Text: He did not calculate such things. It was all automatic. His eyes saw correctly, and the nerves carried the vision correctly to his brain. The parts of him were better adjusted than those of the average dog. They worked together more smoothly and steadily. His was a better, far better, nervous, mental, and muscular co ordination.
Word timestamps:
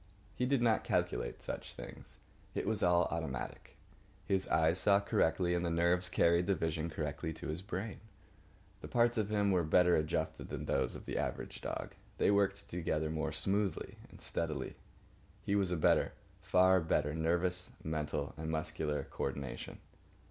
He 0.35 0.47
did 0.47 0.63
not 0.63 0.83
calculate 0.83 1.43
such 1.43 1.73
things. 1.75 2.17
It 2.55 2.65
was 2.65 2.81
all 2.81 3.03
automatic. 3.11 3.77
His 4.25 4.47
eyes 4.47 4.79
saw 4.79 4.99
correctly, 4.99 5.53
and 5.53 5.63
the 5.63 5.69
nerves 5.69 6.09
carried 6.09 6.47
the 6.47 6.55
vision 6.55 6.89
correctly 6.89 7.31
to 7.33 7.49
his 7.49 7.61
brain. 7.61 7.99
The 8.81 8.87
parts 8.87 9.19
of 9.19 9.29
him 9.29 9.51
were 9.51 9.61
better 9.63 9.95
adjusted 9.95 10.49
than 10.49 10.65
those 10.65 10.95
of 10.95 11.05
the 11.05 11.19
average 11.19 11.61
dog. 11.61 11.93
They 12.17 12.31
worked 12.31 12.67
together 12.67 13.11
more 13.11 13.31
smoothly 13.31 13.97
and 14.09 14.19
steadily. 14.19 14.73
His 15.45 15.55
was 15.57 15.71
a 15.71 15.77
better, 15.77 16.13
far 16.41 16.79
better, 16.81 17.13
nervous, 17.13 17.69
mental, 17.83 18.33
and 18.37 18.49
muscular 18.49 19.03
co 19.03 19.25
ordination. 19.25 19.77